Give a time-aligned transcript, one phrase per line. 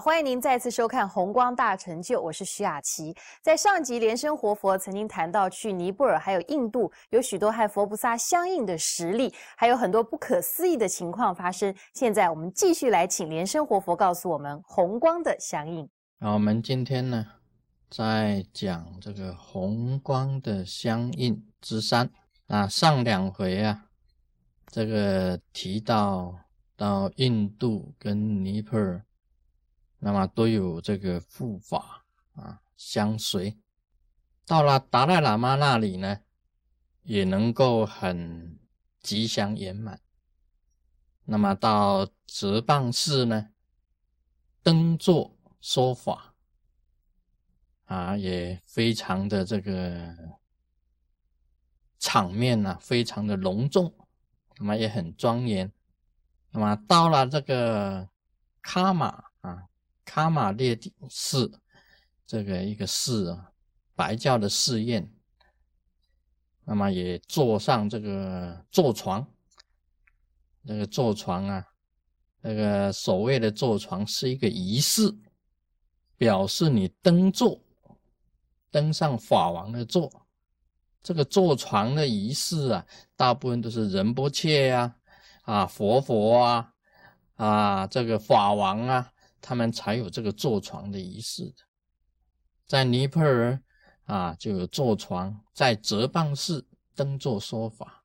[0.00, 3.14] 欢迎您再次收看《红光大成就》，我是徐雅琪。
[3.42, 11.74] 在上集莲生活佛曾经谈到，去尼泊尔还有印度有许多和佛菩萨相应的实例，还有很多不可思议的情况发生。
[11.92, 15.86] 现在我们继续来请莲生活佛告诉我们红光的相应。
[16.18, 17.26] 那我们今天呢，
[17.90, 22.08] 在讲这个红光的相应之三。
[22.46, 23.84] 那上两回啊，
[24.66, 26.34] 这个提到
[26.74, 29.04] 到印度跟尼泊尔。
[30.02, 33.58] 那么都有这个护法啊相随，
[34.46, 36.22] 到了达赖喇嘛那里呢，
[37.02, 38.58] 也能够很
[39.00, 40.00] 吉祥圆满。
[41.24, 43.50] 那么到哲蚌寺呢，
[44.62, 46.34] 登座说法
[47.84, 50.16] 啊，也非常的这个
[51.98, 53.94] 场面呢，非常的隆重，
[54.56, 55.70] 那么也很庄严。
[56.52, 58.08] 那么到了这个
[58.62, 59.66] 喀玛啊。
[60.10, 60.76] 卡玛列
[61.08, 61.60] 寺
[62.26, 63.52] 这个一个寺啊，
[63.94, 65.08] 白教的寺院，
[66.64, 69.24] 那么也坐上这个坐床，
[70.66, 71.64] 这个坐床啊，
[72.40, 75.16] 那个所谓的坐床是一个仪式，
[76.16, 77.60] 表示你登座，
[78.68, 80.26] 登上法王的座。
[81.04, 84.96] 这个坐床的仪式啊，大部分都是仁波切呀，
[85.42, 86.74] 啊佛佛啊，
[87.36, 89.12] 啊这个法王啊。
[89.40, 91.62] 他们才有这个坐床的仪式的，
[92.66, 93.60] 在尼泊尔
[94.04, 98.04] 啊，就有坐床，在哲蚌寺登座说法，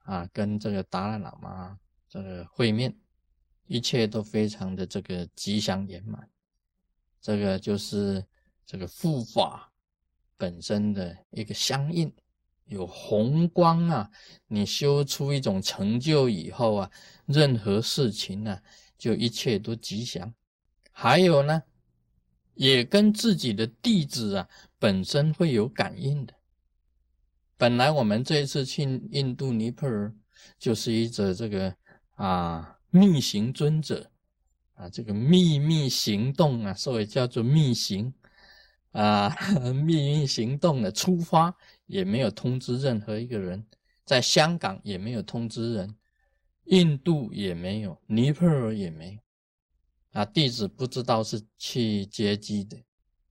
[0.00, 2.96] 啊，跟这个达赖喇嘛这个会面，
[3.66, 6.28] 一切都非常的这个吉祥圆满。
[7.20, 8.24] 这个就是
[8.64, 9.72] 这个护法
[10.36, 12.10] 本身的一个相应，
[12.64, 14.10] 有红光啊，
[14.46, 16.90] 你修出一种成就以后啊，
[17.26, 18.62] 任何事情呢，
[18.96, 20.32] 就一切都吉祥。
[21.00, 21.62] 还有呢，
[22.54, 24.48] 也跟自己的弟子啊
[24.80, 26.34] 本身会有感应的。
[27.56, 28.82] 本来我们这一次去
[29.12, 30.12] 印度尼泊尔，
[30.58, 31.72] 就是一则这个
[32.16, 34.10] 啊密行尊者
[34.74, 38.12] 啊这个秘密行动啊，所以叫做密行
[38.90, 39.28] 啊
[39.86, 41.54] 秘密行动的出发，
[41.86, 43.64] 也没有通知任何一个人，
[44.04, 45.94] 在香港也没有通知人，
[46.64, 49.20] 印度也没有，尼泊尔也没有。
[50.18, 52.76] 啊，弟子不知道是去接机的，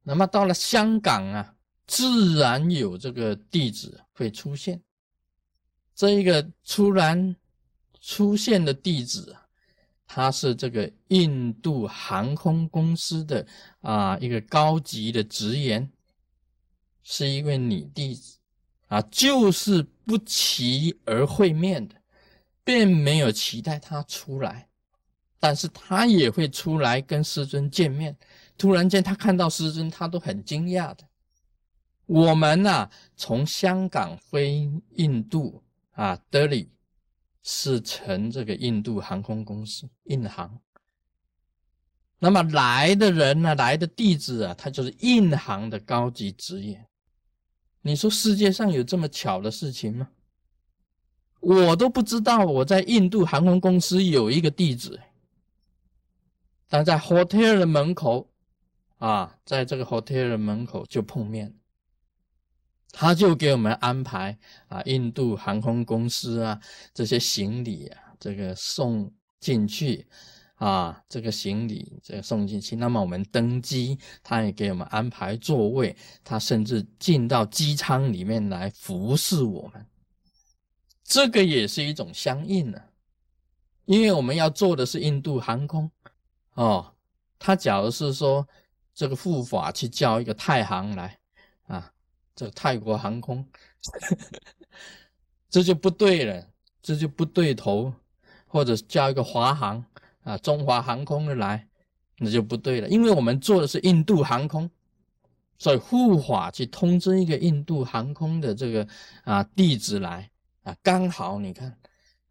[0.04, 1.54] 那么到了香港啊，
[1.86, 4.82] 自然有这个弟子会出现。
[5.94, 7.36] 这一个突然
[8.00, 9.36] 出现的弟子，
[10.06, 13.46] 他是这个印度航空公司的
[13.82, 15.92] 啊一个高级的职员，
[17.04, 18.38] 是一位女弟子
[18.88, 21.96] 啊，就是不期而会面的，
[22.64, 24.70] 并没有期待他出来。
[25.40, 28.16] 但是他也会出来跟师尊见面。
[28.58, 31.04] 突然间，他看到师尊，他都很惊讶的。
[32.08, 35.62] 我们呐，从香港飞印度
[35.92, 36.72] 啊，德里
[37.44, 40.60] 是乘这个印度航空公司印航。
[42.20, 46.88] 那么来的人呢，来的弟子啊，他就是印航的高级职业。
[47.82, 50.10] 你说世界上有这么巧的事情吗？
[51.40, 55.00] 我都不知道，我在印度航空公司有一个弟子。
[56.70, 58.30] 但在 hotel 的门口，
[58.98, 61.56] 啊，在这个 hotel 的门口就碰面，
[62.92, 66.60] 他就给我们安排啊，印度航空公司啊，
[66.94, 70.06] 这些行李啊，这个送进去，
[70.56, 79.86] 啊，这个行李这个送进去，那么我们登机，他也给我们安排座位，他甚至进到机舱里面来服侍我们，
[81.04, 82.82] 这个也是一种相应呢，
[83.86, 85.90] 因为我们要坐的是印度航空。
[86.58, 86.92] 哦，
[87.38, 88.48] 他假如是说
[88.96, 91.20] 这个护法去叫一个太行来
[91.68, 91.94] 啊，
[92.36, 93.48] 这个泰国航空，
[95.52, 96.48] 这就不对了，
[96.82, 97.94] 这就不对头，
[98.48, 99.86] 或者叫一个华航
[100.24, 101.68] 啊，中华航空的来，
[102.18, 104.68] 那就不对了，因为我们做的是印度航空，
[105.60, 108.88] 所以护法去通知一个印度航空的这个
[109.26, 110.28] 啊地址来
[110.64, 111.78] 啊，刚好你看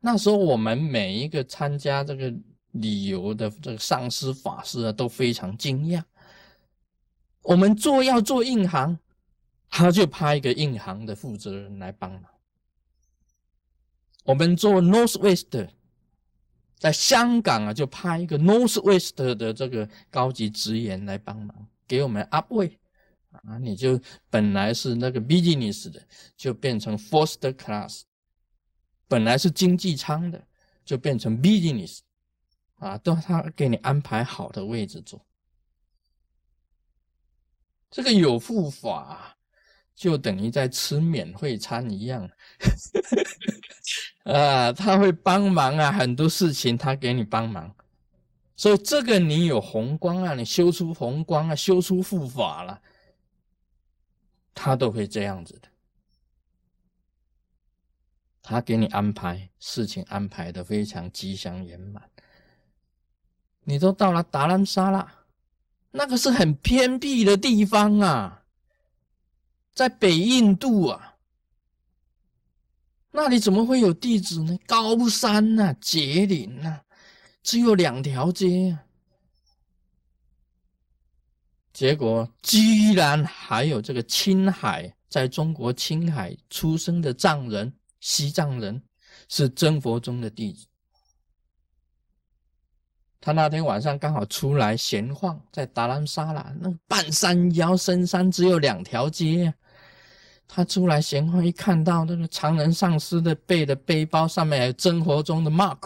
[0.01, 2.35] 那时候我们每一个参加这个。
[2.81, 6.03] 旅游的这个上师法师啊，都非常惊讶。
[7.43, 8.99] 我们做要做印行，
[9.69, 12.25] 他就派一个印行的负责人来帮忙。
[14.25, 15.55] 我们做 North West，
[16.79, 22.79] 在香港啊，就派一个 North West 的这个高级职员来帮忙，给我们 up 位
[23.31, 26.03] 啊，你就本来是那个 business 的，
[26.37, 28.03] 就变成 first class；
[29.07, 30.45] 本来是经济舱的，
[30.85, 32.01] 就变成 business。
[32.77, 35.25] 啊，都他给你安排好的位置坐，
[37.91, 39.37] 这个有护法，
[39.95, 42.29] 就等于在吃免费餐一样。
[44.25, 47.75] 啊，他会帮忙啊，很多事情他给你帮忙，
[48.57, 52.83] 所以这个你有红光啊，你修出红光啊，修出护法了，
[54.53, 55.69] 他都会这样子的。
[58.43, 62.11] 他给你安排事情，安排的非常吉祥圆满。
[63.69, 65.13] 你都到了达兰萨拉，
[65.91, 68.45] 那个是很偏僻的地方啊，
[69.75, 71.17] 在北印度啊。
[73.11, 74.57] 那里怎么会有地址呢？
[74.67, 76.81] 高山呐，绝岭呐，
[77.43, 78.79] 只有两条街。
[81.73, 88.81] 结果居然还有这个青海，在中国青海出生的藏人，西藏人，
[89.29, 90.67] 是真佛宗的弟子。
[93.27, 99.53] 他那天晚上刚好出来闲晃，在达兰萨拉那半山腰深山，只有两条街。
[100.47, 105.77] 他出来闲晃，一看到那个常人上师的背的背包上面还有真佛宗的 mark，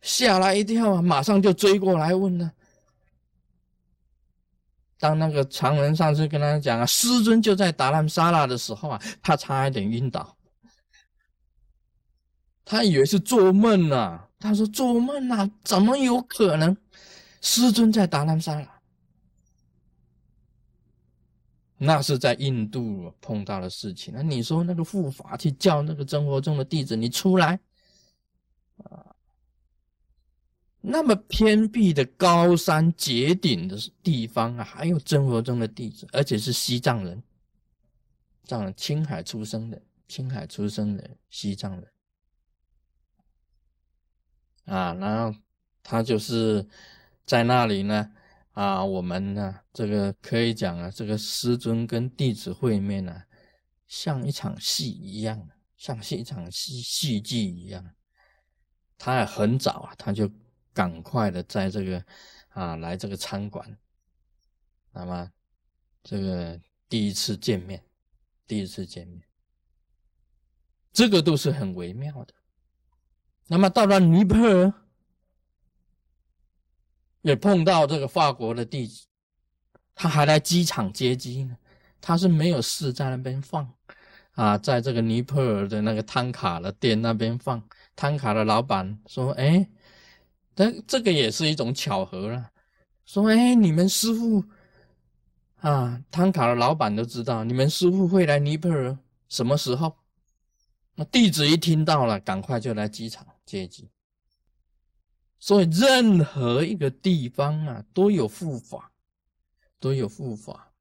[0.00, 1.00] 吓了一跳啊！
[1.00, 2.50] 马上就追过来问了。
[4.98, 10.36] 当那个常人上师跟他讲啊，师尊就在达兰萨拉的时候啊，他差一点晕倒。
[12.70, 14.28] 他以为是做梦呢。
[14.38, 16.76] 他说做梦啊，怎么有可能？
[17.40, 18.80] 师尊在达兰萨拉。
[21.78, 24.14] 那是在印度碰到的事情。
[24.14, 27.58] 那你说那个护法去叫那个真佛宗的弟子，你出来
[28.84, 29.04] 啊？
[30.80, 37.20] 那么偏僻的高山绝顶的地方啊，还有真佛宗的弟子，而且是西藏人，
[38.44, 41.84] 藏青海出生的，青海出生的西藏人
[44.70, 44.94] 啊。
[44.94, 45.38] 然后
[45.82, 46.66] 他就是
[47.26, 48.12] 在那里呢。
[48.52, 53.22] 啊，我们呢，这个可以讲啊，这个师尊跟弟子会面呢，
[53.86, 57.94] 像一场戏一样，像是一场戏戏剧一样。
[58.98, 60.30] 他也很早啊，他就
[60.74, 62.04] 赶快的在这个
[62.48, 63.78] 啊来这个餐馆，
[64.92, 65.30] 那么
[66.02, 67.82] 这个第一次见面，
[68.48, 69.22] 第一次见面，
[70.92, 72.34] 这个都是很微妙的。
[73.50, 74.72] 那么到了尼泊尔。
[77.22, 79.04] 也碰到这个法国的弟子，
[79.94, 81.54] 他还来机场接机呢。
[82.00, 83.70] 他是没有事在那边放，
[84.32, 87.62] 啊，在这个尼泊尔的那个汤卡的店那边放。
[87.94, 89.68] 汤卡的老板说：“哎，
[90.56, 92.50] 这这个也是一种巧合了。
[93.04, 94.42] 说，哎，你们师傅
[95.56, 98.96] 啊，汤卡的老板都知道你们师傅会来尼泊尔，
[99.28, 99.94] 什么时候？
[100.94, 103.90] 那弟子一听到了，赶快就来机场阶级。”
[105.42, 108.92] 所以，任何一个地方啊，都有护法，
[109.78, 110.72] 都有护法。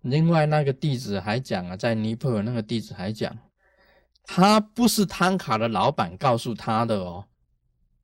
[0.00, 3.38] 另外，那个弟子还讲啊，在尼泊尔那个弟子还讲，
[4.24, 7.28] 他不是汤卡的老板告诉他的哦，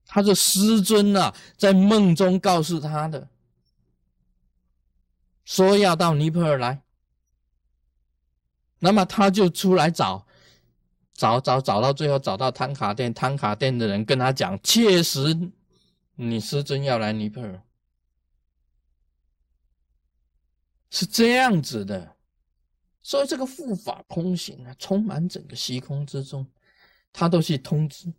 [0.04, 3.28] 他是师尊啊，在梦中告诉他的，
[5.44, 6.82] 说要到尼泊尔来。
[8.80, 10.27] 那么他就出来找，
[11.18, 15.36] 找找找到最后找到汤卡店，汤卡店的人跟他讲，确实。
[16.20, 17.62] 你师尊要来尼泊尔，
[20.90, 22.16] 是这样子的，
[23.02, 26.44] 所以这个护法空行啊，充满整个虚空之中，
[27.12, 28.12] 他都去通知。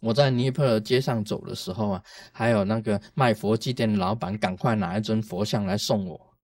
[0.00, 6.35] 我在尼泊尔街上走的时候啊，还有那个卖佛祭店的老板，赶快拿一尊佛像来送我。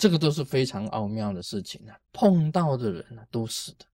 [0.00, 3.84] 这个都是非常奥妙的事情啊，碰到的人啊，都是的。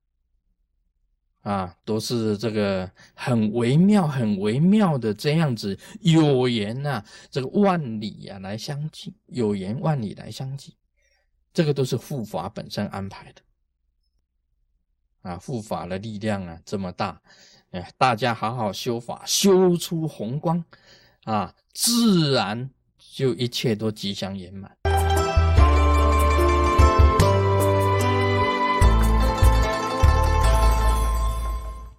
[1.42, 10.72] 啊，都是这个很微妙、很微妙的这样子有缘呐，这个万里呀来相聚，有缘万里来相聚，
[11.52, 13.42] 这个都是护法本身安排的。
[15.22, 17.20] 啊，护法的力量啊这么大，
[17.72, 20.64] 哎，大家好好修法，修出红光，
[21.24, 24.75] 啊，自然就一切都吉祥圆满。